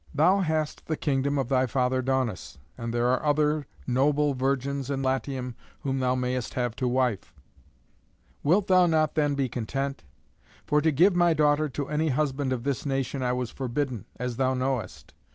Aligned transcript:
Thou 0.15 0.39
hast 0.39 0.87
the 0.87 0.97
kingdom 0.97 1.37
of 1.37 1.47
thy 1.47 1.67
father 1.67 2.01
Daunus; 2.01 2.57
and 2.75 2.91
there 2.91 3.09
are 3.09 3.23
other 3.23 3.67
noble 3.85 4.33
virgins 4.33 4.89
in 4.89 5.03
Latium 5.03 5.53
whom 5.81 5.99
thou 5.99 6.15
mayest 6.15 6.55
have 6.55 6.75
to 6.77 6.87
wife. 6.87 7.35
Wilt 8.41 8.65
thou 8.65 8.87
not 8.87 9.13
then 9.13 9.35
be 9.35 9.47
content? 9.47 10.03
For 10.65 10.81
to 10.81 10.91
give 10.91 11.15
my 11.15 11.35
daughter 11.35 11.69
to 11.69 11.87
any 11.87 12.07
husband 12.09 12.51
of 12.51 12.63
this 12.63 12.83
nation 12.83 13.21
I 13.21 13.33
was 13.33 13.51
forbidden, 13.51 14.05
as 14.15 14.37
thou 14.37 14.55
knowest. 14.55 15.13